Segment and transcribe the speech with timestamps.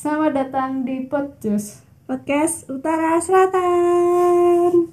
[0.00, 1.84] Selamat datang di Podjus.
[2.08, 4.88] Podcast Utara Selatan.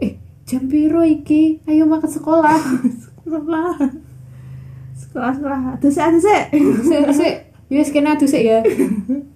[0.00, 0.16] Eh,
[0.48, 1.60] jam piro iki?
[1.68, 2.56] Ayo makan sekolah.
[3.28, 4.13] Sekolah.
[5.14, 5.60] Sekolah sekolah.
[5.78, 6.40] Aduh sih, aduh sih.
[6.90, 7.34] Sik, sik.
[7.70, 8.58] Yus kena adus sik ya.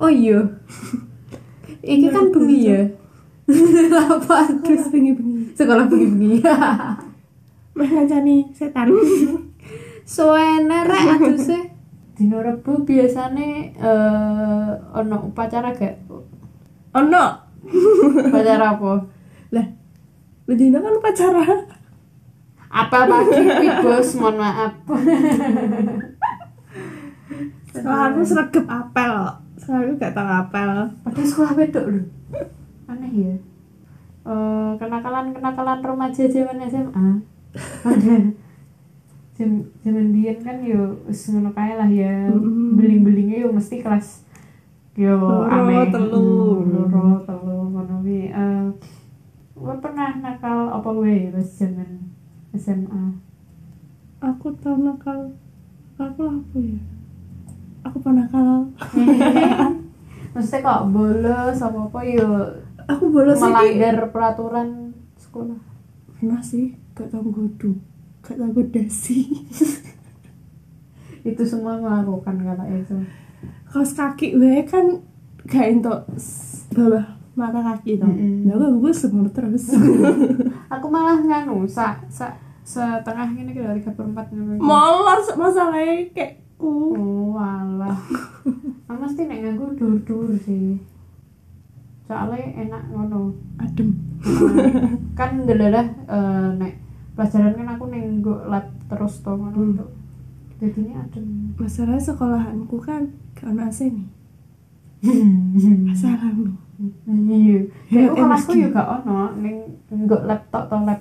[0.00, 0.40] Oh iya.
[1.84, 2.80] Iki kan bengi ya.
[4.00, 5.52] Apa Terus bengi-bengi.
[5.52, 6.40] sekolah bengi-bengi.
[7.76, 8.88] Meh ngancani setan.
[10.12, 11.58] Suwene rek aduse.
[12.16, 16.04] Dino Rebo biasane eh ono upacara gak?
[16.96, 17.24] Ono.
[18.28, 18.92] Upacara apa?
[19.52, 19.66] Lah.
[20.48, 21.44] Bedino kan pacara.
[22.70, 24.72] Apel pagi bos, mohon maaf.
[27.74, 29.14] Sekolah aku sregep apel.
[29.60, 30.70] Sekolah aku gak tau apel.
[31.04, 32.02] Padahal sekolah wedok lho.
[32.88, 33.34] Aneh ya.
[34.24, 37.08] Eh kenakalan-kenakalan remaja zaman SMA.
[39.36, 39.50] Jam
[39.84, 42.32] zaman biyen kan yo ngono kae lah ya.
[42.32, 42.80] Mm-mm.
[42.80, 44.24] Beling-belingnya yo mesti kelas
[44.96, 45.92] yo aneh.
[45.92, 46.64] telu.
[46.64, 48.32] Hmm, Loro, telu ngono kuwi.
[48.32, 48.64] Eh
[49.60, 52.08] kowe pernah nakal apa wae pas zaman
[52.56, 53.12] SMA?
[54.24, 55.36] Aku tau nakal.
[56.00, 56.80] Aku lah apa ya?
[57.82, 58.68] Aku pernah nakal.
[60.32, 62.28] Maksudnya kok bolos apa apa yo
[62.86, 64.68] Aku bolos melanggar peraturan
[65.14, 65.58] sekolah.
[66.12, 67.74] Pernah sih, gak tau godu.
[68.20, 69.26] Gak tau godasi.
[71.20, 72.96] itu semua melakukan kata itu
[73.68, 75.04] kaos kaki gue kan
[75.44, 78.08] gak entuk s- bawah mata kaki toh.
[78.08, 78.48] Mm-mm.
[78.48, 79.70] Nah, gue semono terus.
[80.74, 83.92] aku malah nganu sa, sa setengah ini kira tiga.
[84.58, 86.92] Molor se- masalahnya kayak ku.
[86.92, 87.96] oh walah
[88.86, 90.76] aku mesti nek nganggo dur dur sih
[92.04, 93.94] soalnya enak ngono Adem.
[94.20, 96.72] Nah, kan delalah eh, nek
[97.14, 99.76] pelajaran kan aku nenggo lab terus toh ngono Hmm.
[99.76, 99.90] Cuk.
[100.58, 101.26] jadi ini adem
[101.56, 103.08] Masalahnya sekolahanku kan
[103.40, 104.08] ono AC nih.
[105.88, 106.52] Masalah nih.
[107.30, 109.56] iya Hemat Aku kelasku juga ono ning
[109.88, 111.00] nggo laptop to lab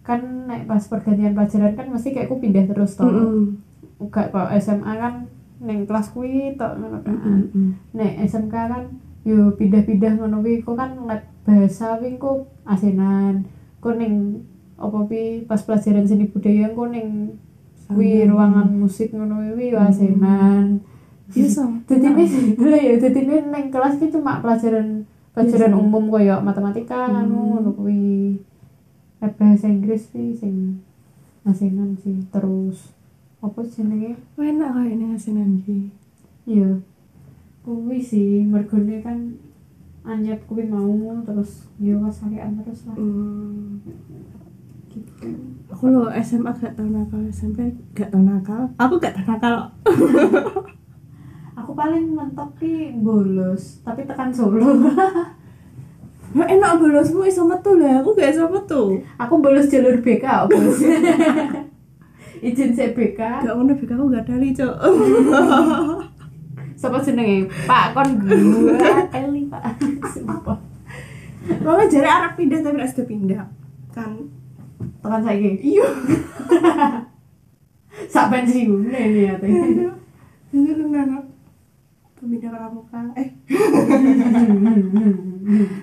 [0.00, 3.60] kan nek pas pergantian pelajaran kan mesti kayak aku pindah terus toh Mm-mm.
[3.98, 5.14] Enggak kok SMA kan
[5.58, 7.14] ning kelas kuwi tok ngono kan.
[7.18, 7.68] Mm-mm.
[7.92, 8.84] Nek SMK kan
[9.26, 13.42] yo pindah-pindah ngono kuwi kok kan lab bahasa kuwi kok asenan.
[13.78, 14.42] Kok ning
[14.78, 17.34] apa pi pas pelajaran seni budaya kok ning
[17.88, 19.90] kuwi ruangan musik ngono kuwi yo Hmm.
[19.90, 20.64] asenan.
[21.28, 21.82] Iya sama.
[22.62, 25.04] Lha ya jadi ini ning kelas ki cuma pelajaran
[25.34, 25.82] pelajaran Biasa.
[25.82, 27.28] umum koyo matematika Hmm.
[27.28, 28.38] ngono kuwi.
[29.18, 30.78] Lab bahasa Inggris sih sing
[31.42, 32.94] asenan sih terus
[33.38, 35.78] apa jenenge Enak kayak ini asinan ki.
[36.44, 36.82] Iya.
[37.62, 39.18] Kuwi sih mergone kan
[40.02, 40.88] anyep kuwi mau
[41.22, 43.78] terus yo kasakean terus lah Hmm.
[44.88, 45.28] gitu.
[45.68, 48.72] Aku lo SMA gak tau nakal, SMP gak tau nakal.
[48.80, 49.56] Aku gak tau nakal.
[51.54, 54.88] Aku paling mentok ki bolos, tapi tekan Solo.
[56.28, 58.96] Ya enak bolosmu iso metu lah, aku gak iso metu.
[59.16, 60.80] aku bolos jalur BK, bos.
[62.38, 63.18] Izin saya BK.
[63.18, 64.74] Gak ngono BK aku gak dari, Cok.
[66.78, 67.50] Siapa jenenge?
[67.66, 69.62] Pak kon gua kali, Pak.
[70.14, 70.58] Sumpah.
[71.48, 73.44] Kalau jare arep pindah tapi gak sudah pindah.
[73.90, 74.30] Kan
[75.02, 75.58] Tekan saiki.
[75.58, 75.88] iya.
[78.12, 79.50] Sak pensiun ini ya teh.
[80.54, 81.18] Ini lu nggak
[82.18, 83.00] pemindah pramuka.
[83.18, 83.28] Eh,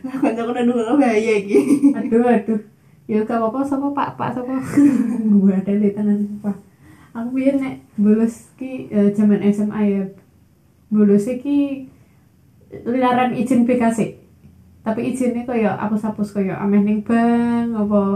[0.07, 1.91] aku nggak udah dulu bahaya iki.
[1.91, 2.59] aduh aduh
[3.06, 4.18] ya gak apa-apa sama pak?
[4.18, 4.57] Pak sama
[5.42, 6.56] gue ada di tanah sumpah
[7.16, 7.75] aku biar nek?
[7.96, 10.04] Bolos ki eh, zaman SMA ya.
[10.92, 11.88] Bolos ki
[12.84, 14.25] lilaran izin BKC
[14.86, 18.02] tapi izinnya kayak hapus-hapus kayak ameh ning bank apa?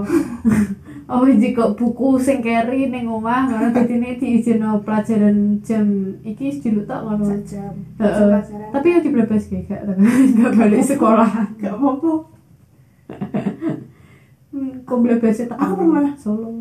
[1.09, 7.01] Oh jika buku sing keri ning omah ngono dadine diizino pelajaran jam iki dulu tak
[7.01, 7.25] ngono.
[7.25, 7.73] Sejam.
[7.97, 8.37] Heeh.
[8.69, 9.81] Tapi yo diblebes gak gak
[10.37, 11.49] gak balik sekolah.
[11.57, 12.13] Gak apa-apa.
[14.59, 16.11] Hmm, kok tak Aku pernah.
[16.19, 16.51] solo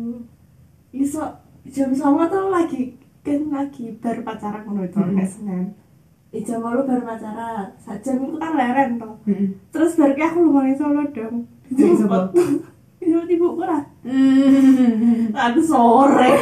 [0.95, 1.19] Iso
[1.67, 5.19] jam sama tuh lagi kan lagi baru pacaran ngono itu Hmm.
[5.27, 5.65] Senin.
[6.31, 7.67] Eh, jam malu baru pacaran.
[7.75, 9.19] Sajam itu kan leren toh.
[9.27, 9.51] Heeh.
[9.75, 11.43] Terus baru kayak aku lumayan solo dong.
[11.67, 11.91] Iya?
[13.03, 13.83] Itu ibuku lah.
[14.07, 15.35] Hmm.
[15.35, 16.31] Aduh sore.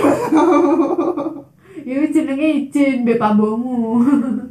[1.87, 4.03] ya wis jenenge izin mbek pambomu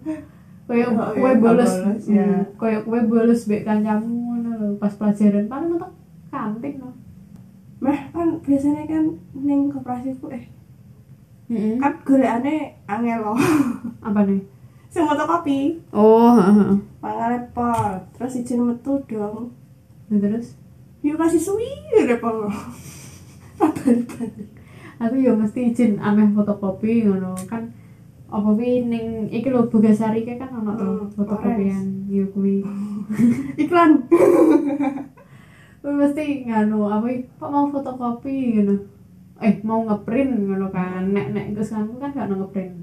[0.73, 1.73] iya, kowe bolos
[2.09, 2.25] ya.
[2.25, 4.41] Hmm, koyo kowe bolos mbek kancamu
[4.81, 5.93] pas pelajaran paling mentok
[6.33, 6.89] kantin lho
[7.87, 9.05] Meh kan biasanya kan
[9.39, 10.45] ning koperasiku eh
[11.47, 13.39] heeh kan golekane angel loh.
[14.03, 14.43] apa nih
[14.91, 18.01] Sing fotokopi, oh heeh pangan repot.
[18.17, 19.53] Terus izin metu dong.
[20.11, 20.59] Nah, terus
[21.05, 21.69] Yuk kasih suwi
[22.11, 22.51] repot.
[24.97, 27.71] Aku ya mesti izin ameh fotokopi ngono kan
[28.27, 32.65] apa kuwi ning iki lho Bogasari kan ono to Hmm, fotokopian yo kuwi
[33.63, 34.03] Iklan.
[35.93, 37.07] Mesti nganu apa
[37.39, 38.75] kok mau fotokopi ngono
[39.39, 42.83] eh mau ngeprint ngono kan nek nek Gus kamu kan gak ngeprint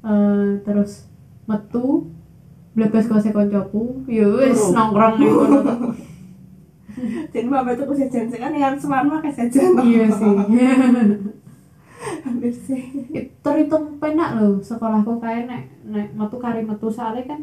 [0.00, 1.04] Eh terus
[1.44, 2.08] metu
[2.72, 4.72] blebes kose koncoku yo wis Oh.
[4.72, 5.32] nongkrong to.
[7.32, 9.76] Jadi bapak itu kesejan kan yang seman mah kesejan.
[9.84, 10.30] iya sih
[12.24, 12.80] Hampir sih.
[13.44, 17.40] terhitung penak lho sekolahku kae nek nek metu kari metu soalnya kan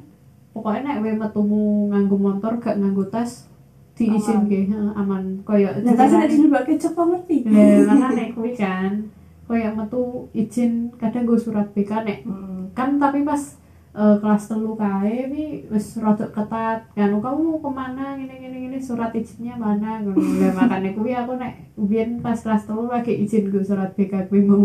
[0.50, 3.46] pokoknya nek we metumu nganggo motor gak nganggo tas
[3.98, 4.60] diizin ke
[4.94, 5.42] aman.
[5.42, 7.38] Koyo Nah, tasnya nek dilebake coba ngerti.
[7.50, 8.92] Lah makane kuwi kan
[9.48, 12.70] koyo metu izin kadang gue surat BK nek Hmm.
[12.76, 13.40] kan tapi pas
[13.98, 18.14] eh, kelas telu kae wi wis rada ketat kan kamu ke mana?
[18.14, 19.98] Gini gini gini surat izinnya mana?
[20.06, 20.22] Ngono.
[20.22, 24.46] Lah makane kuwi aku nek biyen pas kelas telu lagi izin gue surat BK kuwi
[24.46, 24.62] mau.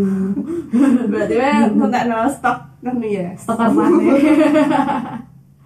[1.13, 3.33] Berarti kan entek no stok kan ya.
[3.39, 3.97] stok mana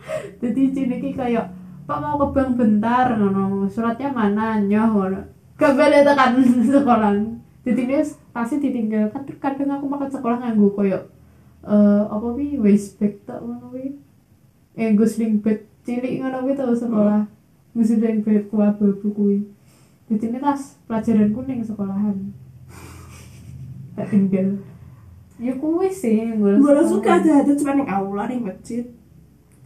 [0.41, 1.51] jadi izin iki kayak
[1.87, 3.15] Pak mau ke bank bentar?
[3.15, 3.71] Ngono.
[3.71, 4.59] Suratnya mana?
[4.59, 5.21] Nyoh ngono.
[5.56, 6.43] Gak balik tekan
[6.75, 7.15] sekolah.
[7.62, 8.03] Dia
[8.35, 9.15] pasti ditinggal.
[9.15, 11.00] Kan kadang aku makan sekolah nganggu koyo
[11.67, 12.55] eh apa wi?
[12.62, 13.99] Waste bag tak ngono wi.
[14.79, 17.27] Eh gue sling bag cilik ngono wi tau sekolah.
[17.75, 19.39] Gue sling bag ku abu-abu kuwi
[20.06, 22.31] ini tas pelajaran kuning sekolahan.
[23.99, 24.62] Tak tinggal.
[25.43, 26.87] Ya kuwi sih sekolah.
[26.87, 28.87] suka aja ada cuma yang aula nih masjid.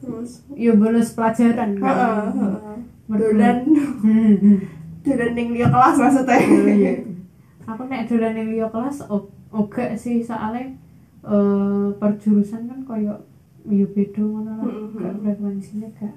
[0.01, 2.79] Terus ya bolos pelajaran kan heeh, heeh.
[3.11, 3.59] Dolan
[5.05, 6.39] dolan ning liya kelas maksudnya.
[6.41, 6.93] Oh, iya.
[7.65, 10.73] aku nek dolan ning liya kelas o- oga sih soalnya
[11.21, 13.15] eh perjurusan kan koyo
[13.69, 14.97] yo beda ngono lah Mm-mm.
[14.97, 16.15] gak frekuensinya gak.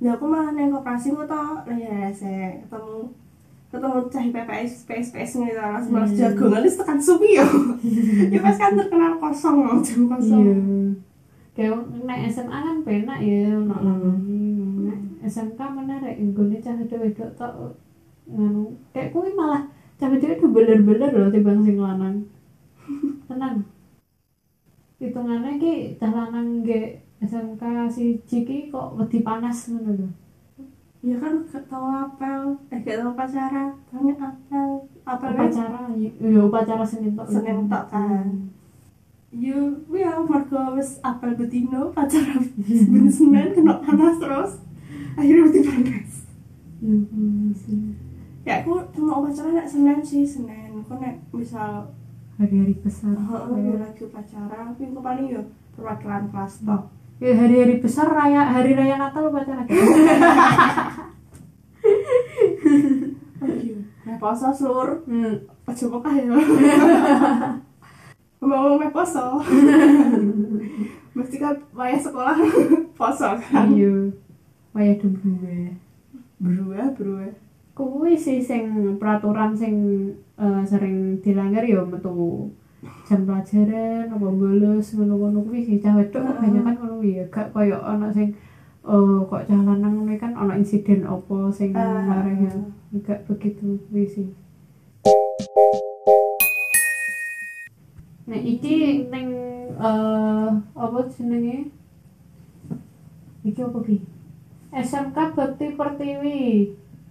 [0.00, 3.12] Ya aku malah neng koperasi ku tau ya saya ketemu
[3.68, 7.46] ketemu cah PPS PS PS nih langsung malas jagongan wis tekan suwi yo.
[8.32, 10.46] Ya pas kan terkenal kosong loh, jam kosong.
[11.54, 14.42] Kayak nek SMA kan penak ya nangani
[14.90, 17.54] nek SMK mana rek nggone cah wedok tok
[18.28, 18.74] nganu.
[18.90, 19.62] Kayak kuwi malah
[19.96, 22.26] cah wedok itu beler-beler loh timbang sing lanang.
[23.30, 23.74] Tenang
[25.04, 27.62] hitungannya ki cah lanang ge SMK
[27.92, 30.08] si Ciki kok wedi panas ngono lho.
[31.04, 36.80] Ya kan gak tau apel, eh gak tau pacara, tanya apel, apel upacara ya upacara
[36.80, 38.28] Senin tok Senin tok kan.
[39.34, 44.62] Yo, ya mergo wis apel betino pacara ben Senin kena panas terus.
[45.18, 46.12] Akhirnya mesti panas.
[46.78, 47.98] ya hmm, sih.
[48.46, 50.86] Ya aku cuma upacara nek Senin sih Senin.
[50.86, 51.90] Kok nek misal
[52.38, 55.42] hari-hari besar heeh lagi upacara, tapi aku paling yo
[55.74, 56.82] perwakilan kelas tok.
[57.18, 59.66] ya hari-hari besar raya hari raya Natal upacara
[63.42, 63.76] Oh iya.
[64.06, 65.42] Meh poso sur, hmm.
[65.66, 66.30] pokah ya.
[68.44, 69.40] Ngomong meh poso.
[71.14, 72.36] Mesti kan wayah sekolah
[72.98, 73.70] poso kan.
[73.70, 74.10] iya
[74.70, 75.72] wayah dua
[76.36, 77.26] Berua, berua.
[77.72, 79.74] kuwi sih sing peraturan sing
[80.36, 82.46] eh, sering dilanggar ya metu
[83.02, 88.12] jam pelajaran apa bolos ngono-ngono kuwi sih cah wedok kebanyakan ngono ya gak koyo ana
[88.12, 88.30] sing
[88.84, 91.98] eh kok cah lanang kuwi kan ana insiden apa sing Ah.
[92.04, 92.52] marah ya
[93.00, 94.28] gak begitu kuwi sih
[98.24, 99.28] Nah, iki ning
[99.76, 101.68] eh apa jenenge?
[103.44, 103.96] Iki apa ki?
[104.72, 106.42] SMK Bakti Pertiwi.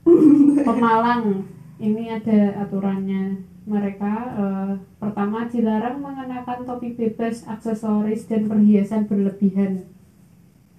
[0.67, 1.45] Pemalang.
[1.77, 3.45] Ini ada aturannya.
[3.63, 9.85] Mereka eh, pertama dilarang mengenakan topi bebas, aksesoris dan perhiasan berlebihan.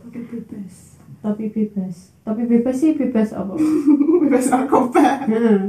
[0.02, 0.98] Tapi bebas.
[1.22, 2.12] Topi bebas.
[2.26, 3.54] Topi bebas sih bebas apa?
[4.26, 5.30] bebas narkoba.
[5.30, 5.62] Heeh.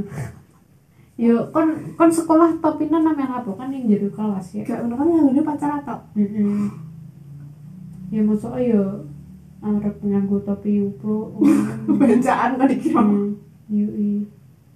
[1.16, 3.52] Yo kon kon sekolah topinan namanya apa?
[3.56, 4.62] Kan yang jadi kelas ya.
[4.68, 6.00] Gak ngono kan nganggone pacar atau?
[6.16, 6.68] Mm-mm.
[8.14, 8.84] ya maksudnya yo
[9.66, 11.42] arep nganggo topi upro
[12.00, 13.34] bacaan kan dikira Hmm,
[13.66, 14.30] yui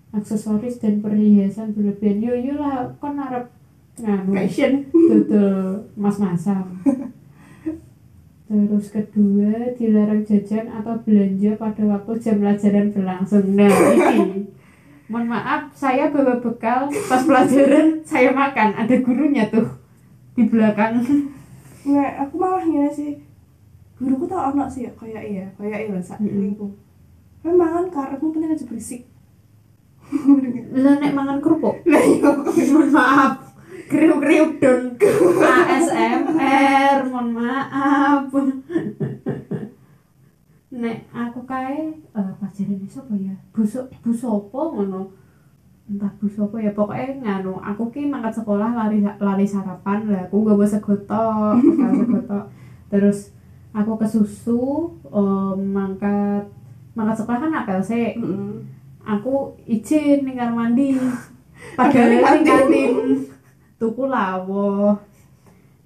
[0.09, 2.23] aksesoris dan perhiasan berlebihan.
[2.23, 3.53] Yo yo lah kon arep
[4.01, 4.87] nganu fashion.
[4.89, 6.65] dodol mas-masan.
[8.49, 13.45] Terus kedua dilarang jajan atau belanja pada waktu jam pelajaran berlangsung.
[13.53, 14.49] Nah ini
[15.09, 18.77] mohon maaf saya bawa bekal pas pelajaran saya makan.
[18.77, 19.65] Ada gurunya tuh
[20.37, 21.01] di belakang.
[21.83, 23.17] Nggak aku malah ngene sih
[23.99, 26.69] guruku tau ono sih kayak iya kayak iya sak minggu.
[27.41, 29.03] Kan mangan karepmu penting aja berisik.
[30.77, 31.81] Lah nek mangan kerupuk?
[31.91, 32.29] Lah iya
[32.69, 33.33] mohon maaf.
[33.89, 34.93] Kriuk-kriuk don
[35.49, 38.29] ASMR mohon maaf
[40.69, 43.33] nek aku kae eh pelajaran sapa ya?
[43.49, 45.09] Busuk busopo ngono?
[45.89, 50.57] Entah busopo ya pokoknya nganu aku ki mangkat sekolah lari lari sarapan lah aku gak
[50.57, 52.45] mau segotok gak segotok.
[52.93, 53.33] Terus
[53.73, 54.61] aku ke susu
[55.09, 56.45] eh, mangkat
[56.93, 58.61] mangkat sekolah kan apel sih Mm-mm.
[59.01, 60.93] aku izin ning kamar mandi.
[61.73, 62.45] Padahal Padahal ning kantin.
[62.45, 62.91] kantin
[63.81, 64.93] tuku lawo.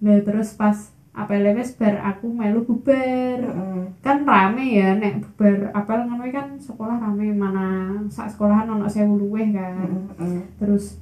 [0.03, 3.85] Nah terus pas apel wis bar aku melu bubar Heeh.
[4.01, 9.21] kan rame ya nek bubar apel ngono kan sekolah rame mana sak sekolahan ono sewu
[9.21, 9.77] luweh kan
[10.17, 10.41] Heeh.
[10.57, 10.97] terus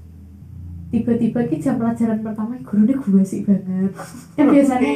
[0.91, 3.95] tiba-tiba ki jam pelajaran pertama gurunya gue sih banget
[4.35, 4.91] kan biasanya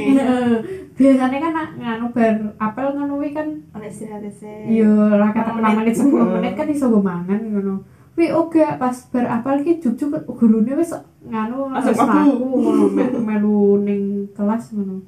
[0.99, 5.95] biasanya kan nganu bar apel ngono kan Ono istirahat sih Iya, lah kata Lima menit
[5.95, 6.11] menit.
[6.11, 7.75] 10 menit kan iso go mangan ngono.
[8.19, 10.91] Wi oga pas bar apal ki juk-juk gurune wis
[11.25, 11.89] nganu mlaku.
[11.91, 14.01] mlaku ngono me- melu ning
[14.31, 15.01] kelas ngono.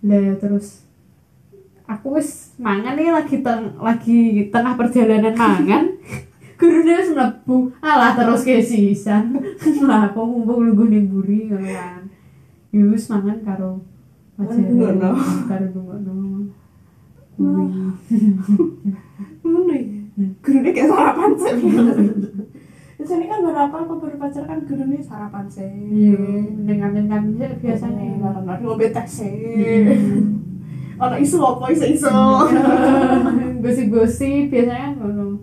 [0.00, 0.82] Lah terus
[1.84, 4.18] aku wis mangan nih lagi teng lagi
[4.48, 5.84] tengah perjalanan mangan.
[6.58, 7.56] Gurune wis mlebu.
[7.80, 9.32] Alah terus ke sisan.
[9.88, 12.02] Lah aku mumpung nunggu ning buri ngono kan.
[12.68, 13.80] Ya wis mangan karo
[14.36, 15.10] Nungguno.
[15.46, 15.66] karo.
[17.34, 17.64] Kuwi.
[19.40, 20.36] ngono ya Hmm.
[20.44, 21.54] gurunya kayak sarapan sih
[23.88, 26.20] kan baru pacar kan gurunya sarapan sih Iya,
[26.68, 28.40] dengan dengan biasanya.
[28.44, 29.34] Nari ngombe teh sih
[29.90, 30.36] Hmm.
[31.00, 32.12] Ono isu apa isu isu
[33.64, 35.40] Gosip-gosip biasanya ngono.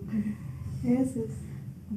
[0.86, 1.34] Yesus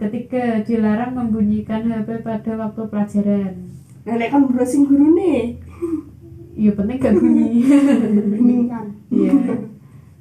[0.02, 3.54] Ketiga, dilarang membunyikan HP pada waktu pelajaran.
[4.02, 5.62] Nenek kan browsing guru nih
[6.58, 7.62] Iya penting gak bunyi.
[8.34, 9.34] Bening kan Iya.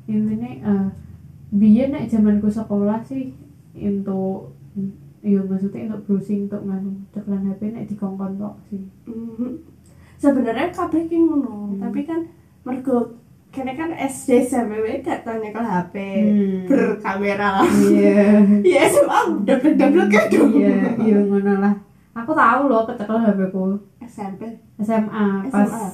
[0.05, 0.87] Intinya eh
[1.51, 3.33] biyen nek zamanku sekolah sih
[3.75, 4.53] untuk
[5.21, 8.83] iya maksudnya untuk browsing untuk nganu ceklan HP nek dikongkon tok sih.
[9.05, 9.61] Mhm.
[10.17, 11.81] Sebenarnya kabeh ki ngono, Hmm.
[11.81, 12.21] tapi kan
[12.61, 13.17] mergo
[13.49, 16.61] kene kan SD SMP gak tau nyekel HP Hmm.
[16.67, 17.67] berkamera lah.
[17.67, 18.45] Iya.
[18.63, 20.53] Ya SMA double double kan dong.
[20.55, 21.75] Iya, iya ngono lah.
[22.13, 23.77] Aku tahu loh kecekel HP ku.
[24.01, 24.45] SMP.
[24.79, 25.89] SMA pas SMA.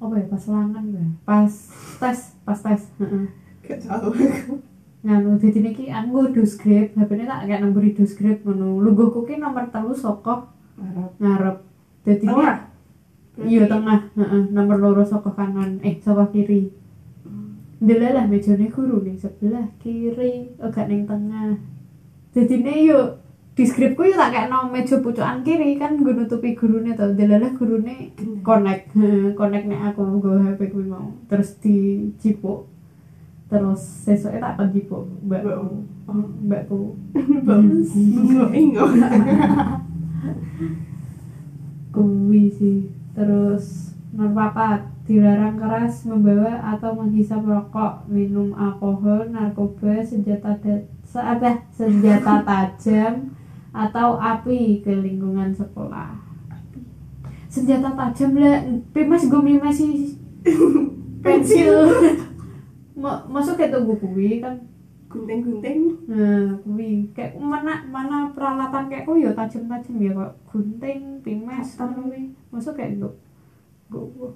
[0.00, 1.52] apa ya pas ulangan ya pas
[2.00, 3.24] tes pas tes heeh
[3.60, 4.08] Gak tahu.
[5.00, 9.40] nganu dadi niki aku do script HP-ne tak kayak nomor do script ngono lungguhku ki
[9.40, 10.44] nomor telu saka
[10.80, 11.12] Harap.
[11.20, 11.56] ngarep
[12.08, 12.56] ini Tengah.
[13.44, 16.80] iya tengah heeh nomor loro saka kanan eh saka kiri
[17.80, 21.56] Delalah mejane guru ning sebelah kiri, oh gak ning tengah.
[22.36, 23.16] Jadi ne yo
[23.56, 27.16] di skripku yo tak kayak meja pucukan kiri kan gue nutupi gurune to.
[27.16, 28.12] Delalah gurune
[28.44, 28.92] connect,
[29.32, 31.08] connect nek aku nggo HP kuwi mau.
[31.24, 32.68] Terus dicipuk.
[33.50, 35.82] Terus sesuke tak kon jipuk mbakku.
[36.46, 36.80] Mbakku.
[38.54, 38.86] Ingo.
[41.90, 42.78] Kuwi sih.
[43.10, 51.18] Terus nomor papat dilarang keras membawa atau menghisap rokok, minum alkohol, narkoba, senjata da- se-
[51.18, 53.34] apa, senjata tajam
[53.74, 56.14] atau api ke lingkungan sekolah.
[57.50, 58.62] Senjata tajam lah,
[58.94, 60.14] pimas gue masih
[61.26, 61.74] pensil.
[62.96, 64.56] Ma- Masuk kayak tuh kuwi kan
[65.10, 66.06] Gunting-gunting.
[66.06, 71.98] Nah, kuwi kayak mana mana peralatan kayak kuwi ya tajam-tajam ya kok gunting, pimes, Cutter.
[71.98, 72.30] kuwi.
[72.54, 73.10] Masuk kayak gitu.
[73.90, 74.30] Gue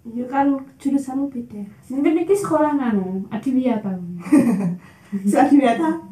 [0.00, 1.60] Iya kan jurusanmu beda.
[1.92, 3.92] mungkin ini sekolah nganu adiwiyata.
[5.28, 6.08] Saat biasa.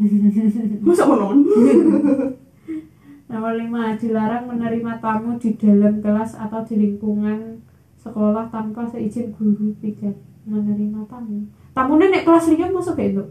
[0.85, 1.41] Masa ngono?
[3.29, 7.61] Nomor lima dilarang menerima tamu di dalam kelas atau di lingkungan
[7.97, 10.13] sekolah tanpa seizin guru pijat
[10.45, 11.49] menerima tamu.
[11.79, 13.23] Tamunya nek kelas liya masuk kayak gitu.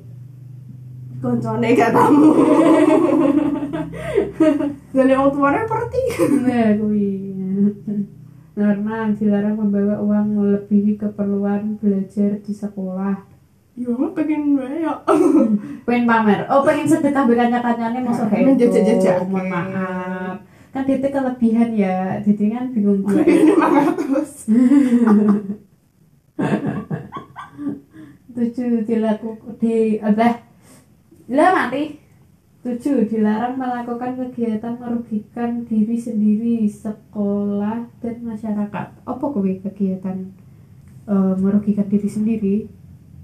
[1.20, 2.32] Koncone gak tamu.
[4.96, 6.02] Dari orang tuanya perti.
[6.48, 6.72] Nah.
[8.56, 13.36] Karena dilarang membawa uang melebihi keperluan belajar di sekolah.
[13.78, 14.90] yo mah pengen yo
[15.86, 19.30] pengen pamer oh pengen sedekah be kanca-kancane masa kayak itu jajak-jajak.
[19.30, 20.42] mohon maaf
[20.74, 24.50] kan DT kelebihan ya jadi kan bingung gue ini ratus
[28.38, 30.46] tujuh dilakukan di apa?
[31.34, 32.06] Lah mati.
[32.62, 38.88] Tujuh dilarang melakukan kegiatan merugikan diri sendiri sekolah dan masyarakat.
[39.08, 40.30] Apa kowe kegiatan
[41.10, 42.56] eh, merugikan diri sendiri?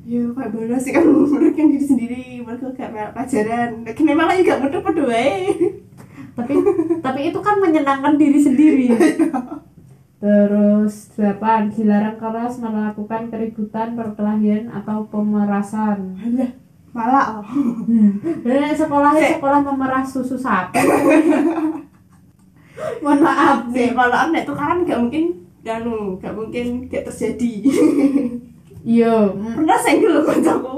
[0.04, 2.24] Yo kayak bener sih kan merugikan diri sendiri?
[2.42, 3.70] Mereka gak melok pelajaran.
[3.86, 5.40] Memang lagi gak mudah pada wae
[6.34, 6.54] tapi
[7.02, 8.86] tapi itu kan menyenangkan diri sendiri
[10.24, 16.16] terus delapan dilarang keras melakukan keributan perkelahian atau pemerasan.
[16.16, 16.52] Alah,
[16.96, 17.84] malah oh.
[18.48, 20.80] dan sekolahnya sekolah memeras susu sapi.
[23.04, 27.68] Mohon maaf sih kalau nek tukaran gak mungkin anu gak mungkin gak terjadi.
[28.80, 30.76] Iya mm, pernah senggol loh kancaku?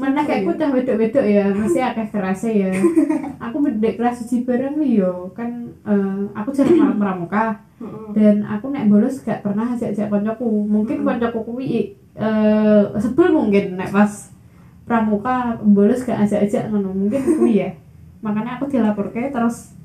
[0.00, 2.72] Mana kayak aku udah wedok-wedok ya masih akeh kerasa ya.
[3.44, 7.67] Aku bedek kelas uji bareng yo kan eh, aku jarang pramuka
[8.10, 10.66] Dan aku nek bolos gak pernah ajak-ajak koncoku.
[10.66, 14.34] Mungkin koncoku kuwi eh sebel mungkin nek pas
[14.82, 16.90] pramuka bolos gak ajak-ajak ngono.
[16.90, 17.70] Mungkin kuwi ya.
[18.24, 19.78] Makanya aku dilaporke terus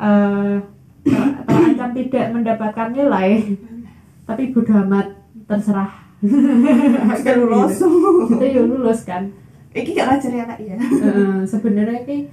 [0.00, 0.56] eh
[1.04, 3.56] ter- terancam tidak mendapatkan nilai
[4.24, 5.12] tapi bodo amat
[5.44, 5.92] terserah.
[7.24, 7.80] Gak lulus.
[8.28, 9.32] kita ya lulus kan.
[9.70, 10.76] Iki gak ngajar ya kak ya.
[10.76, 12.28] Eh, sebenarnya ki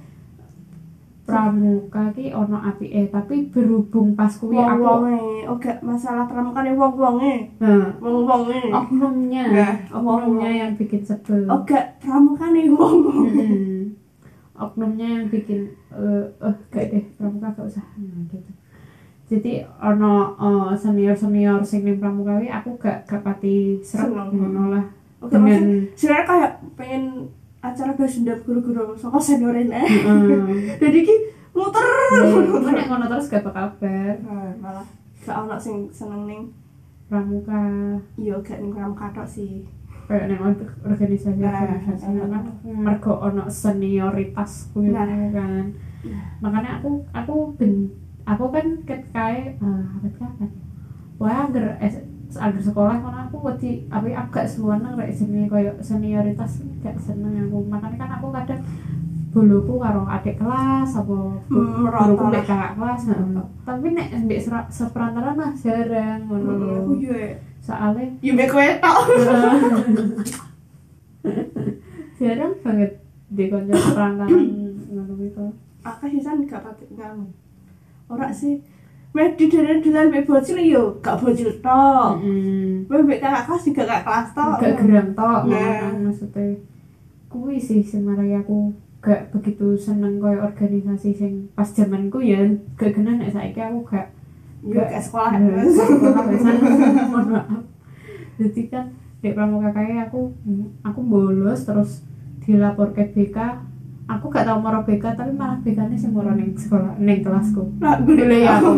[1.28, 6.64] pramuka ki ono apike tapi berhubung pas kuwi wong aku wonge oh gak masalah pramuka
[6.64, 9.44] nih wong wonge Nah, wong wonge oknumnya
[9.92, 10.60] oknumnya oknum.
[10.64, 13.82] yang bikin sebel oh gak pramuka nih wong wonge Mm-mm.
[14.56, 17.84] oknumnya yang bikin eh eh gak deh pramuka gak usah.
[17.94, 18.50] Nah, gitu.
[19.28, 20.32] Jadi ono
[20.74, 24.84] senior senior sing ning pramuka aku gak gak pati seret ngono lah.
[25.20, 27.04] Oke, maksud- dengan sebenarnya kayak pengen
[27.60, 30.78] acara bahas dendam guru-guru saka seniorin eh Heeh.
[30.78, 31.16] jadi ki
[31.50, 31.82] muter.
[32.46, 34.14] Cuma nek ngono terus gak bakal kabar.
[34.56, 34.86] Malah
[35.18, 36.42] gak ono sing seneng ning
[37.06, 37.58] pramuka.
[38.14, 39.66] Iya gak ning pramuka tok sih.
[40.06, 45.04] Kayak neng or- organisasi Nah, organisasi kan mergo ono senioritas kuwi Nah.
[45.28, 45.74] kan.
[45.98, 46.38] Nah.
[46.38, 47.90] makanya aku aku ben
[48.22, 50.46] aku kan ket kae eh, apa kapan
[51.18, 51.74] wah agar
[52.28, 57.48] agar sekolah kan aku wedi apa aku gak seneng rek jenenge koyo senioritas gak seneng
[57.48, 57.64] aku.
[57.64, 58.60] Makanya kan aku kadang
[59.28, 61.16] buluku karo adik kelas apa
[61.48, 62.48] Hmm, buluku mbek lah.
[62.48, 63.44] kakak kelas heeh.
[63.60, 66.68] tapi nek mbek seperantaran mah jarang ngono lho.
[66.80, 67.12] aku yo
[67.60, 68.98] soalnya yo mek kowe tok.
[72.18, 74.42] Jarang banget di konco perangkaran
[74.88, 75.44] ngono itu
[75.84, 77.28] aku sisan gak pati nganu
[78.08, 78.58] ora sih
[79.16, 82.20] Mek di dalan dalan mek bocil yo gak bocil tok.
[82.86, 84.56] Mek mek kakak kelas juga gak kelas tok.
[84.60, 85.76] gak geram tok Nah.
[85.80, 86.44] kan maksudnya
[87.28, 92.40] kuwi sih semarai aku gak begitu seneng koyo organisasi sing pas zamanku ya
[92.76, 94.08] gak kena nek saiki aku gak
[94.64, 95.32] gak sekolah.
[95.36, 96.54] Eh, sekolah pisan.
[97.12, 97.62] mohon maaf
[98.38, 98.84] jadi kan
[99.18, 100.30] di pramuka kayak aku
[100.82, 102.06] aku bolos terus
[102.38, 103.34] dilapor ke BK
[104.08, 107.62] aku gak tau moro BK tapi malah BK nya sing moro ning sekolah ning kelasku
[107.78, 108.70] Nah, gue ya aku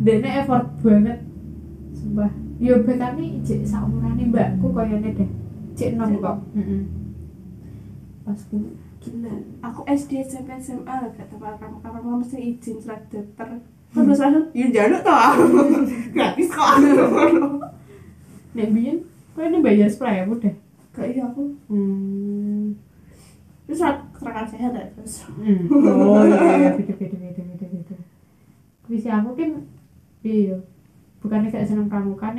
[0.00, 1.20] Dene effort banget
[1.92, 5.28] sumpah yo BK ini cek saumurane mbakku koyone deh
[5.76, 6.82] cek nom kok Heeh.
[8.20, 8.56] pas ku
[9.00, 9.32] gila.
[9.64, 13.48] Aku SD SMP SMA gak tahu kamu kamu mesti izin surat daftar.
[13.96, 15.16] Terus langsung yo jaluk toh.
[16.14, 16.68] Gratis kok.
[18.52, 19.00] nek biyen
[19.32, 20.52] kowe ini bayar sepuluh deh
[20.92, 21.48] Gak iya aku.
[21.72, 22.59] hmm.
[23.70, 25.14] Terus surat keterangan sehat ya terus.
[25.30, 25.70] Hmm.
[25.70, 27.94] Oh iya iya beda beda beda beda beda.
[28.90, 29.50] Bisa aku kan
[30.26, 30.58] iya
[31.22, 32.34] bukannya gak seneng pramuka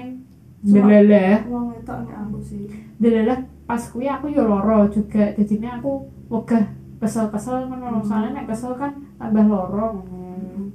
[0.61, 2.67] Cuma- delalah Wong itu aku sih.
[2.99, 6.67] delalah pas kuwi aku yo loro juga jadinya aku wegah
[6.99, 10.69] kesel-kesel ngono soalnya nek kesel kan tambah loro Hmm.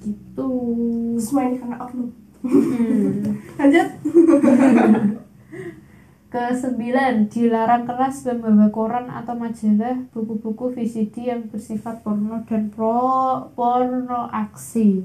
[0.00, 0.48] gitu
[1.20, 2.08] Semua ini karena oknum.
[2.42, 3.22] Hmm.
[3.60, 3.88] Lanjut.
[6.32, 14.32] Kesembilan, dilarang keras membawa koran atau majalah, buku-buku VCD yang bersifat porno dan pro porno
[14.32, 15.04] aksi.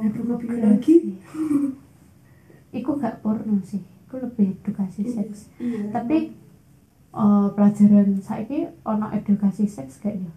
[0.00, 0.96] Lebih lagi.
[2.80, 5.52] Iku gak porno sih, iku lebih edukasi seks.
[5.60, 5.92] Iya.
[5.92, 6.32] Tapi
[7.12, 10.32] eh, pelajaran saiki ono edukasi seks gak ya?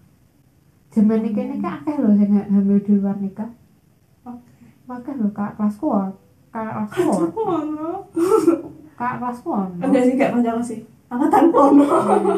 [0.92, 3.56] Zaman ini kan akeh loh sing hamil di luar nikah.
[4.28, 4.68] Oke.
[4.92, 6.12] Akeh loh kak kelasku ah.
[6.52, 8.04] Kak kelasku ah.
[9.00, 9.68] Kak kelasku ah.
[9.82, 10.80] Enggak sih gak panjang sih.
[11.10, 11.86] Angkatan ono.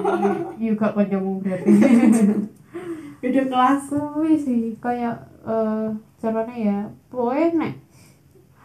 [0.62, 1.72] Iya gak kancamu berarti.
[3.22, 3.82] Beda kelas.
[3.92, 5.16] kuwi sih kayak
[5.46, 5.88] eh
[6.26, 6.78] caranya ya
[7.14, 7.74] pokoknya nek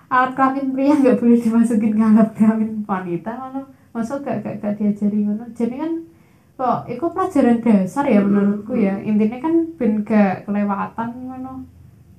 [0.09, 3.61] alat kelamin pria nggak boleh dimasukin ke alat kelamin wanita ngono
[3.93, 5.93] masuk gak gak gak diajari ngono jadi kan
[6.57, 11.53] kok itu pelajaran dasar ya menurutku ya intinya kan ben gak kelewatan ngono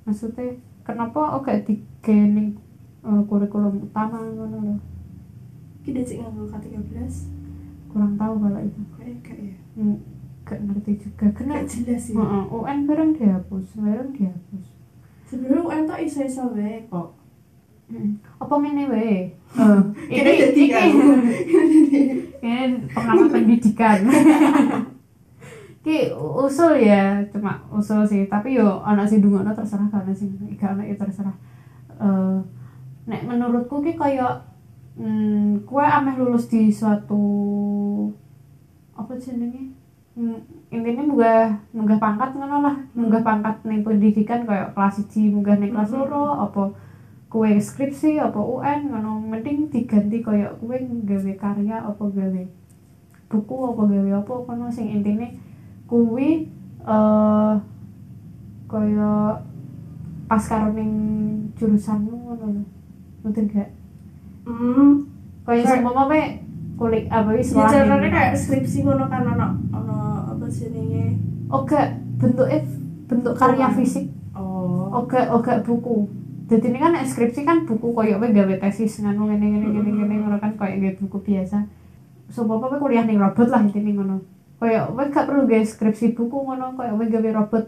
[0.06, 0.56] maksudnya
[0.86, 2.54] kenapa oh gak digening
[3.02, 4.80] uh, kurikulum utama ngono loh
[5.82, 6.98] kita cek nganggo K13
[7.92, 8.82] kurang tahu kalau itu.
[8.96, 9.56] Kayak kayak ya.
[9.76, 9.98] Hmm,
[10.48, 11.26] gak ngerti juga.
[11.36, 14.66] Kena jelas sih Heeh, UN bareng dihapus bareng dihapus.
[15.28, 17.10] Sebenarnya UN tuh iso iso wae kok.
[17.92, 18.24] Hmm.
[18.40, 19.36] apa ngene wae?
[20.12, 20.72] Kira ini jadi ini
[22.40, 22.70] kan?
[22.96, 24.00] Pengamat pendidikan.
[25.84, 28.30] Ki usul ya cuma usul sih.
[28.32, 31.36] Tapi yo anak sih dungono terserah karena sih gak anak itu terserah.
[32.00, 32.38] Eh,
[33.12, 34.51] nek menurutku ki kayak
[34.98, 37.22] hmm, kue ameh lulus di suatu
[38.96, 39.72] apa jenenge
[40.16, 40.38] hmm,
[40.72, 41.44] intinya munggah
[41.76, 42.76] munggah pangkat ngono lah.
[42.96, 45.98] Munggah pangkat ning pendidikan kayak kelas 1 munggah ning kelas Mhm.
[45.98, 46.64] loro apa
[47.32, 49.20] kue skripsi apa UN ngono.
[49.24, 50.78] Mending diganti kayak kue
[51.08, 52.44] gawe karya apa gawe
[53.32, 55.40] buku apa gawe apa kono sing intine
[55.88, 56.52] kuwi
[56.84, 57.56] eh
[58.72, 59.12] kaya
[60.28, 60.92] pas karo ning
[61.60, 62.64] jurusanmu ngono lho.
[63.24, 63.70] Mungkin gak
[64.46, 64.92] hmm.
[65.42, 66.16] Kaya Kayak- sing apa
[66.78, 69.98] kulit apa wis ya caranya kayak skripsi ngono kan ono ono
[70.34, 71.18] apa jenenge?
[71.54, 72.62] Oh gak bentuknya
[73.06, 73.76] bentuk karya Oh.
[73.78, 74.06] fisik.
[74.34, 74.90] Oh.
[74.90, 76.10] Oh gak oh buku.
[76.50, 80.16] Jadi ini kan skripsi kan buku koyo kowe gawe tesis nganu ngene ngene ngene ngene
[80.26, 81.64] ngono kan koyo gawe buku biasa.
[82.34, 84.26] So apa kuliah ning robot lah intine ngono.
[84.58, 87.66] Koyo kowe gak perlu gawe skripsi buku ngono koyo kowe gawe robot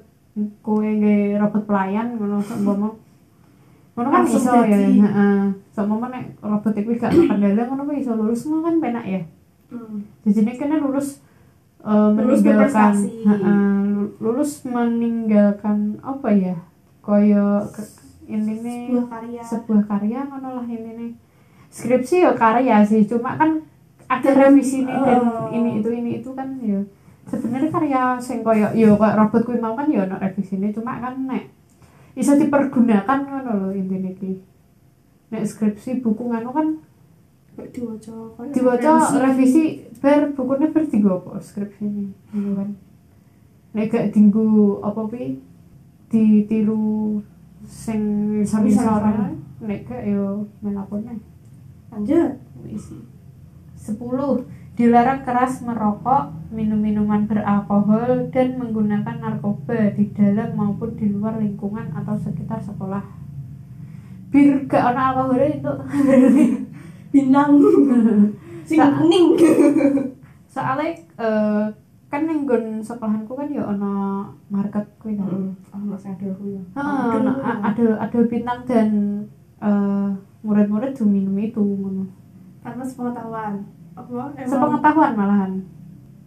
[0.66, 2.90] kowe gawe robot pelayan ngono seumpama
[3.94, 8.46] ngono kan iso ya heeh seumpama nek robot iku gak kendala ngono kowe iso lulus
[8.46, 9.22] ngono kan penak ya?
[9.68, 10.06] Hmm.
[10.22, 11.18] jadi ini kena lulus
[11.84, 12.96] Lulus meninggalkan
[14.18, 16.56] lulus meninggalkan apa ya?
[17.02, 17.92] Koyo ke-
[18.24, 19.42] intinya sebuah karya.
[19.44, 21.12] sebuah karya ngono lah intinya.
[21.68, 23.60] Skripsi ya karya sih cuma kan
[24.06, 25.52] ada revisi ini dan Oh.
[25.52, 26.80] ini itu ini itu kan ya.
[27.26, 30.96] Sebenarnya karya sing koyo yo koyo robot kuwi mau kan ya ono revisi ini cuma
[30.98, 31.52] kan nek
[32.14, 34.38] bisa dipergunakan ngono lho intinya ki
[35.34, 36.68] nek skripsi buku nganu kan
[37.74, 38.14] diwaca
[38.54, 42.70] diwaca revisi ber bukunya ber dienggo apa skripsi ini gitu kan.
[43.74, 45.42] Nek gak dinggo apa pi
[46.14, 47.18] ditiru
[47.66, 48.02] sing
[48.46, 49.34] sari-sari
[49.66, 51.18] nek gak yo melakukannya
[51.90, 52.38] lanjut.
[52.70, 53.02] Isi.
[53.74, 54.46] Sepuluh
[54.78, 61.94] dilarang keras merokok minum minuman beralkohol dan menggunakan narkoba di dalam maupun di luar lingkungan
[61.94, 63.23] atau sekitar sekolah
[64.34, 65.72] bir gak ono alkoholnya itu
[67.14, 67.54] bintang
[68.66, 69.38] sing Sa- ning.
[70.54, 70.90] Soalnya
[71.22, 71.66] eh,
[72.10, 75.30] kan yang gun sekolahanku kan ya ono market kuwi kan
[75.74, 76.62] oh mas ada aku ya.
[76.74, 78.90] Heeh, ono- a- ada ada bintang dan
[79.62, 80.10] eh,
[80.42, 82.10] murid-murid tuh minum itu ngono.
[82.66, 83.62] Tanpa sepengetahuan.
[83.94, 84.34] Apa?
[84.50, 85.52] Sepengetahuan malahan.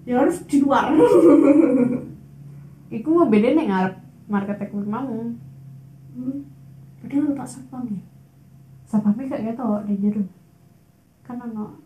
[0.06, 0.94] Ya harus di luar.
[2.96, 3.94] Iku mau beda nih ngarep
[4.30, 5.10] market aku mau
[6.14, 6.38] hmm.
[7.06, 8.02] Padahal tak satpam ya
[8.86, 10.26] sapame gak ketok di jero
[11.22, 11.78] kan ono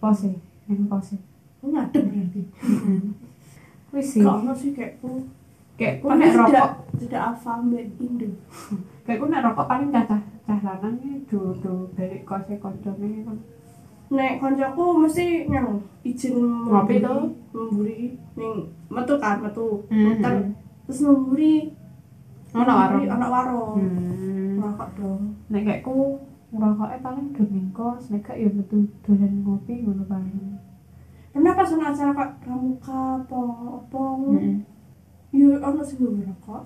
[0.00, 0.32] pose
[0.68, 1.16] yang pose.
[1.60, 2.42] Oh ngadem berarti
[3.92, 4.20] wis sih.
[4.20, 5.24] Gak ono sih kayak ku.
[5.80, 6.70] Kayak ku nek rokok.
[6.98, 8.28] tidak apa mbak Indo.
[9.06, 13.24] Kayak ku nek rokok paling cah cah cah lanang iki do do balik kose koncone
[13.24, 13.38] kan
[14.08, 17.28] nek koncoku mesti yang izin Ngopi tuh?
[17.52, 18.52] memburi ning
[18.88, 19.84] metu kan metu.
[19.92, 20.52] Muter hmm.
[20.88, 21.76] terus memburi
[22.56, 23.04] ono warung?
[23.04, 23.76] ono warung.
[23.76, 24.27] Hmm.
[24.68, 25.22] Merokok dong.
[25.48, 26.20] Nek kayak ku
[26.52, 30.56] ngerokoknya paling do ning kos nek gak ya betul dolan ngopi ngono paling
[31.28, 33.40] pernah pas ono acara kok pramuka apa
[33.78, 34.02] apa?
[34.36, 34.56] Heeh.
[35.32, 36.62] yo ono sing nggawe rokok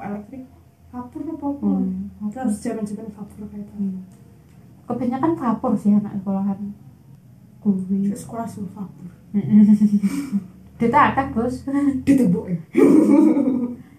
[0.00, 0.44] elektrik.
[0.90, 1.68] Vapor apa apa?
[1.70, 2.30] Hmm.
[2.34, 4.02] terus zaman zaman vapor kayak itu Hmm.
[4.90, 6.58] kebanyakan vapor sih anak sekolahan.
[7.62, 8.10] Kuwi.
[8.10, 9.10] Sekolah semua vapor.
[10.80, 11.62] Dita akak bos.
[12.08, 12.58] Ditebuk ya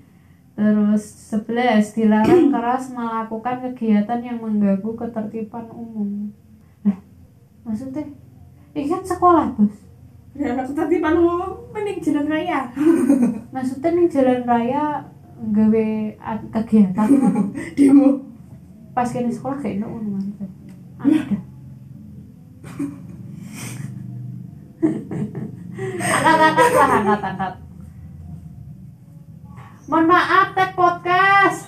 [0.62, 6.30] Terus 11 dilarang keras melakukan kegiatan yang mengganggu ketertiban umum.
[6.86, 7.02] Nah
[7.66, 8.06] maksudnya?
[8.78, 9.74] Ini kan sekolah bos.
[10.38, 12.70] Anak ketertiban umum mending jalan raya.
[13.58, 15.10] Maksudnya nih jalan raya
[15.42, 15.88] gawe
[16.54, 17.10] kegiatan
[17.76, 18.22] demo.
[18.94, 20.46] Pas kini sekolah kayak itu ngono maksudnya
[21.02, 21.38] ada.
[26.22, 27.54] Angkat angkat lah angkat angkat
[29.92, 31.68] mohon maaf tag podcast.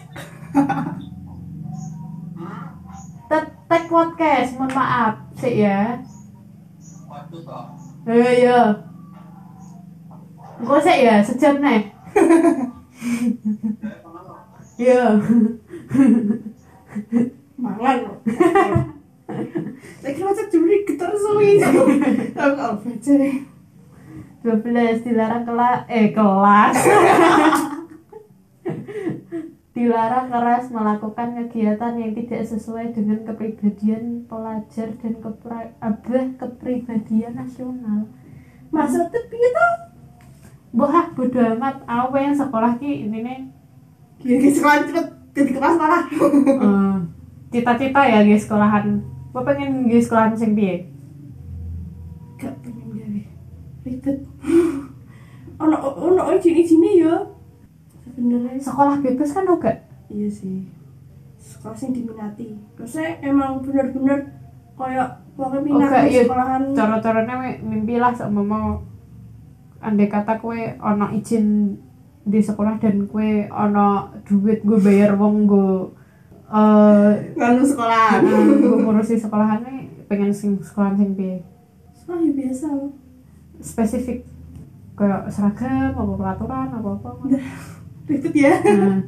[3.27, 5.99] Tag tag podcast mohon maaf sih ya.
[8.07, 8.61] Iya iya.
[10.63, 11.91] Engko sih ya sejam nih
[14.79, 15.19] iya.
[17.59, 17.97] Mangan
[19.99, 21.59] kira macam juri getar suwi.
[22.31, 23.35] Tahu baca nih?
[24.47, 26.75] 12 dilarang kelas eh kelas
[29.73, 35.13] dilarang keras melakukan kegiatan yang tidak sesuai dengan kepribadian pelajar dan
[35.81, 38.05] abah kepribadian nasional
[38.73, 39.69] Masa tepi itu.
[40.73, 41.85] Wah, bodo amat.
[41.85, 43.39] Aku pengen sekolah ki ini nih
[44.17, 45.07] Gini sekolah cepet
[45.37, 46.03] jadi kelas malah.
[46.09, 46.95] eh,
[47.53, 49.05] cita-cita ya guys sekolahan.
[49.29, 50.89] Gue pengen guys sekolahan sing piye?
[52.41, 53.21] Gak pengen gawe
[53.85, 54.17] ribet.
[55.61, 57.15] Ono ono izin izine ya.
[58.13, 59.77] Sebenarnya Sekolah bebas kan enggak?
[60.07, 60.69] iya sih.
[61.41, 62.53] Sekolah sing diminati.
[62.77, 64.29] Terusnya emang bener-bener
[64.73, 66.21] kayak pokoknya minat di iya.
[66.23, 66.63] sekolahan.
[66.73, 68.67] Cara-caranya mimpi lah sama mau
[69.81, 71.75] andai kata kue ono izin
[72.23, 75.91] di sekolah dan kue ono duit gue bayar wong gue
[76.53, 78.21] eh Nganu sekolah.
[78.61, 81.41] gue ngurusi sekolahannya pengen sing sekolahan sing piye
[81.97, 82.67] Sekolah ya biasa.
[83.57, 84.27] spesifik
[84.93, 87.09] kayak seragam apa peraturan apa apa
[88.03, 88.53] Ribet ya.
[88.59, 88.99] nah,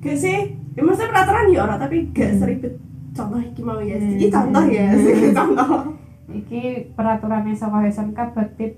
[0.00, 0.38] Gak sih?
[0.74, 2.74] Ya maksudnya peraturan ya orang tapi gak seribet
[3.14, 3.94] contoh iki mau ya.
[3.94, 4.18] Hmm.
[4.18, 5.70] Iki contoh ya, iki contoh.
[6.34, 8.74] iki peraturan yang sekolah SMK Batit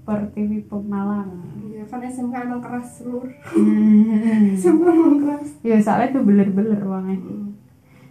[0.00, 3.26] Pertiwi Pemalang Iya kan SMK emang keras seluruh.
[3.26, 4.54] hmm.
[4.60, 5.48] SMK emang keras.
[5.60, 7.18] ya soalnya tuh beler-beler uangnya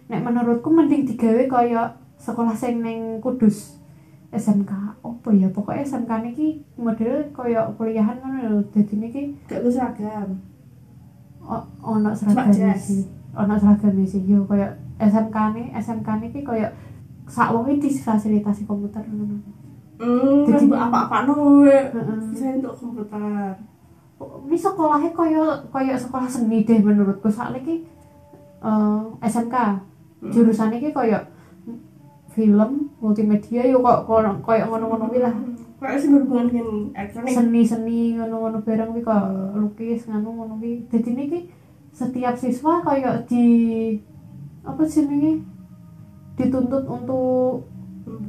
[0.06, 3.78] nek menurutku mending digawe kaya sekolah sing ning Kudus
[4.30, 4.68] SMK
[5.00, 10.34] apa ya pokoknya SMK niki model kaya kuliahan ngono lho dadi niki Gak tuh seragam.
[11.82, 16.68] Ono seragam sih ono seragam sih yo kaya SMK nih SMK niki kaya
[17.26, 19.38] sak wonge difasilitasi komputer ngono.
[20.00, 21.62] Hmm, Jadi- apa-apa no.
[22.34, 23.54] Saya untuk komputer.
[24.20, 27.30] ini sekolahnya kaya kaya sekolah seni deh menurutku.
[27.30, 27.86] Soalnya ki
[28.60, 29.56] eh, SMK
[30.20, 30.28] Hmm.
[30.28, 31.24] jurusannya ki kaya
[32.30, 34.04] film multimedia yo kok
[34.44, 35.32] kaya ngono-ngono lah
[35.80, 37.32] Kayak sih berhubungan dengan elektronik.
[37.32, 39.24] seni-seni ngono-ngono bareng kuwi kok
[39.56, 40.84] lukis ngono ngono kuwi.
[40.92, 41.40] Dadi niki
[41.96, 43.44] setiap siswa kaya di
[44.60, 45.40] apa jenenge?
[46.36, 47.64] Dituntut untuk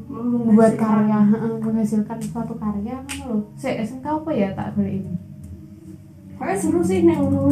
[0.08, 1.20] membuat karya
[1.60, 3.38] menghasilkan suatu karya ngono lho.
[3.60, 5.14] Sik SMK apa ya tak boleh ini
[6.40, 7.52] Kayak seru sih nek ngono.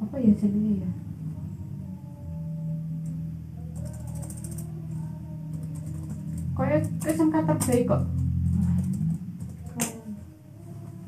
[0.00, 0.95] Apa ya jenenge ya
[6.56, 8.02] kayak SMK terbaik kok.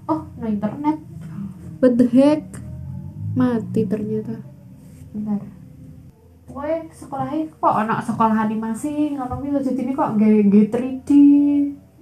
[0.08, 0.98] Oh no internet.
[1.80, 2.44] What the heck?
[3.32, 4.44] Mati ternyata.
[5.16, 5.40] Bentar.
[6.48, 11.10] Pokoknya sekolahnya kok anak sekolah animasi ngono kuwi lho jadi ini kok nggak nggak 3D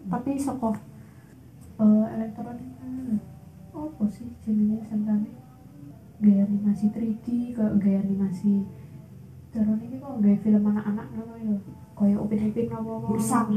[0.06, 0.80] tapi sekolah
[1.82, 2.70] eh elektronik.
[2.80, 3.18] Hmm.
[3.76, 5.36] apa sih jenisnya sebenarnya
[6.16, 8.64] gaya animasi 3D kok gaya animasi
[9.52, 11.56] terus ini kok gaya film anak-anak ngono ya
[11.96, 13.48] kayak upin ipin apa Musang.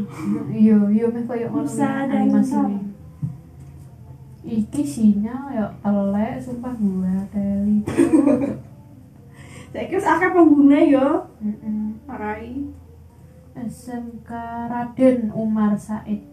[0.47, 2.71] iya iya meh ngono Musa dan Musang.
[4.47, 7.83] iki sinyal ya telek sumpah gua teli
[9.69, 11.29] Saya kira akeh pengguna yo.
[11.45, 12.01] Mm-mm.
[12.09, 12.73] Parai.
[13.53, 14.31] SMK
[14.71, 16.23] Raden Umar Said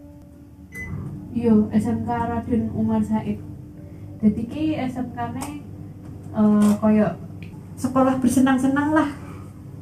[1.35, 3.35] Yo SMK Raden Umar Said
[4.23, 5.47] Jadi ki SMK ne
[6.37, 7.07] eh koyo
[7.77, 9.09] sekolah bersenang-senang lah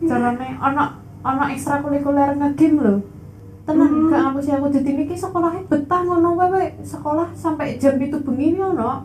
[0.03, 2.95] carane ono ono ekstrakurikuler ngegame lho
[3.65, 4.07] tenan Hmm.
[4.07, 8.53] gak aku sih aku jadi niki sekolahnya betah ngono wae sekolah sampai jam itu bengi
[8.55, 9.01] ono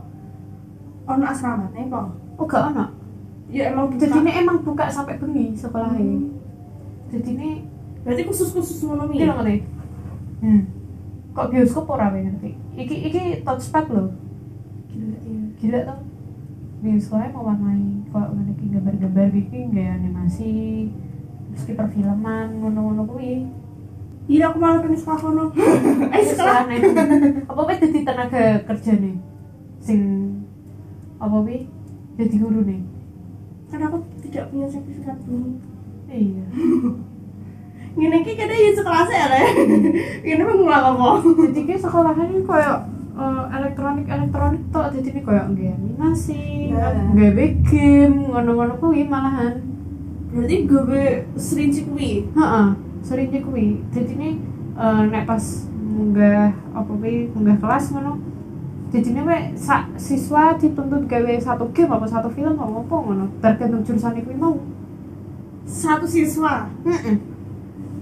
[1.08, 2.06] Ono asramane kok.
[2.36, 2.86] oh gak ono
[3.48, 3.98] Ya emang buka.
[3.98, 6.28] jadi ini emang buka sampai bengi sekolahnya Hmm.
[7.08, 7.50] jadi ini
[8.00, 9.20] Berarti khusus-khusus ngono Iki mi.
[9.22, 9.56] lho ngerti.
[10.40, 10.62] Hmm.
[11.30, 12.50] Kok bioskop ora wae ngerti.
[12.74, 14.04] Iki iki touchpad lho.
[14.88, 15.40] Gila iya.
[15.56, 15.98] Gila tuh.
[16.80, 20.50] Di sekolah mau warnai kok ngene iki gambar-gambar iki gaya animasi
[21.54, 23.46] terus ki perfilman ngono-ngono kuwi.
[24.30, 25.44] Iya aku malah pengen sekolah kono.
[26.14, 26.70] Eh sekolah.
[27.50, 29.16] Apa wae dadi tenaga kerja nih?
[29.82, 30.00] Sing
[31.18, 31.66] apa wae
[32.14, 32.80] dadi guru nih.
[33.70, 35.58] Karena aku tidak punya sertifikat guru.
[36.06, 36.44] Iya.
[37.98, 39.42] Ngene iki kene ya sekolah saya le.
[40.24, 41.26] Ngene mengulang apa?
[41.50, 42.86] Jadi ki sekolahan ini koyo
[43.18, 49.69] eh, elektronik elektronik tok jadi ini koyo nggak animasi, nggak game, ngono-ngono kuwi malahan.
[50.30, 52.30] Berarti gue serinci kuwi.
[52.30, 52.66] Heeh,
[53.02, 53.82] sering kuwi.
[53.90, 54.30] Jadi ini
[54.78, 55.42] eh, nek pas
[55.74, 58.14] munggah apa kuwi munggah kelas ngono.
[58.90, 63.26] Jadi ini we sak siswa dituntut gawe satu game apa satu film apa apa ngono.
[63.42, 64.54] Tergantung jurusan kuwi mau.
[65.66, 66.70] Satu siswa.
[66.86, 67.16] Heeh.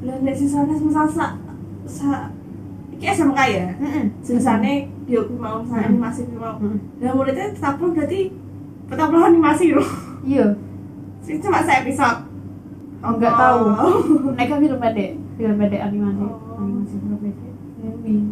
[0.05, 1.37] Lah nek siswane misal sa
[1.89, 2.29] sa
[2.93, 3.67] iki SMK ya.
[3.73, 4.05] Heeh.
[4.21, 5.97] Jurusannya yo mau sa Hmm.
[5.97, 6.61] animasi mau.
[7.01, 8.33] Lah muridnya tetap berarti
[8.85, 9.89] tetap animasi loh.
[10.29, 10.68] Iya.
[11.29, 12.19] Ini cuma saya episode.
[12.99, 13.39] enggak Oh.
[13.39, 13.61] tahu.
[14.39, 15.11] Kan film pendek.
[15.37, 16.25] Film pendek animasi.
[16.25, 16.59] Oh.
[16.59, 17.53] animasi film pendek.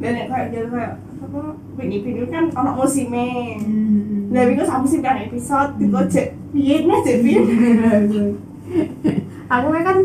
[0.00, 1.40] Dan nek kayak jadi kayak apa
[1.76, 3.28] wingi wingi kan ono musime.
[3.56, 4.28] Hmm.
[4.28, 7.00] lah wingi sak musim kan episode diko cek piye nih
[9.46, 9.98] aku kan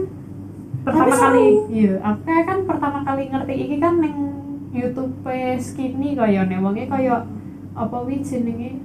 [0.82, 4.16] pertama kali iya aku kan pertama kali ngerti iki kan neng
[4.72, 5.14] YouTube
[5.58, 7.28] skinny kaya nek wonge kaya
[7.72, 8.80] apa wi jenenge?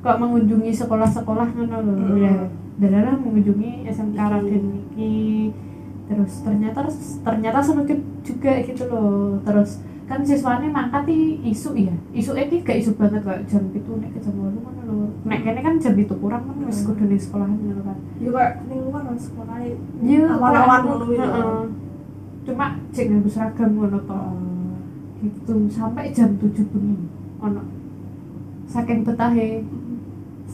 [0.00, 2.18] Kok mengunjungi sekolah-sekolah ngono lho Mm.
[2.18, 2.34] ya
[2.80, 5.12] dadah mengunjungi SMK Raden iki
[6.08, 6.88] terus ternyata
[7.22, 7.84] ternyata seru
[8.24, 9.78] juga gitu loh terus
[10.10, 11.06] kan siswanya mangkat
[11.46, 14.96] isu ya isu ini gak isu banget kok jam itu nek jam 8 ngono lho
[15.22, 16.86] nek kene kan jam itu kurang kan wis Mm.
[16.90, 17.54] kudu ning sekolahan
[17.86, 19.56] kan yo kayak ning luar sekolah
[20.02, 21.44] kalau ngono aku- gitu.
[22.40, 24.20] Cuma cek nganggo seragam ngono to.
[25.20, 26.96] Gitu sampai jam 7 bengi
[27.38, 27.62] ono.
[28.66, 29.60] Saking betahe.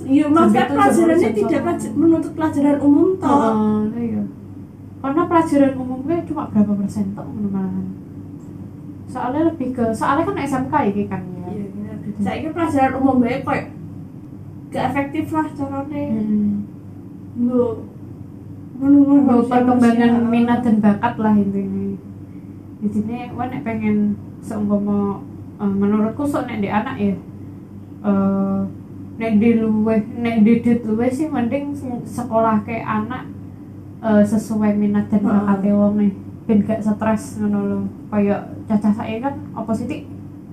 [0.04, 3.38] Iya, maksudnya pelajarannya tidak pelaj- menuntut pelajaran umum toh.
[3.40, 4.22] Heeh, iya.
[5.00, 7.86] Karena pelajaran umumnya cuma berapa persen ngono malahan.
[9.08, 11.48] Soalnya lebih ke soalnya kan SMK iki kan ya.
[11.48, 11.96] Iya, bener.
[12.20, 13.58] Saya kira pelajaran umum baik kok
[14.74, 16.02] gak efektif lah caranya.
[16.20, 16.54] Hmm.
[17.40, 17.86] Lu
[18.76, 21.96] menunggu perkembangan minat dan bakat lah intinya
[22.76, 25.24] di sini wah pengen seumpama
[25.56, 27.16] eh, menurutku sok nek di anak ya
[28.04, 28.60] eh
[29.16, 33.24] nek di luwe nek di dit luwe sih mending se- sekolah kayak anak
[34.00, 35.32] eh, sesuai minat dan Heeh.
[35.32, 36.12] bakat wong nih
[36.46, 40.06] ben gak stres ngono lho kayak cacah saya kan apa sih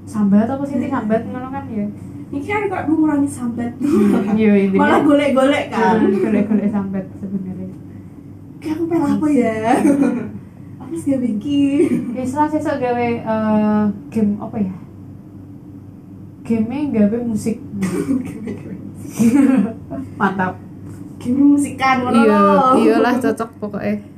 [0.03, 0.89] sambat apa sih Tik?
[0.89, 1.85] sambat ngono kan ya
[2.33, 3.77] Ini kan kok mengurangi sambat.
[4.33, 6.01] iya Malah golek-golek kan.
[6.01, 7.69] golek-golek sambat sebenarnya
[8.57, 9.53] Kayak aku pengen apa ya?
[10.81, 12.17] Aku sih gak bikin.
[12.17, 14.73] Islah sesuk gawe eh, game apa ya?
[16.41, 17.61] Game gawe musik.
[20.19, 20.53] Mantap.
[21.17, 22.41] Gini musikan Iya,
[22.77, 24.12] iyalah cocok pokoknya.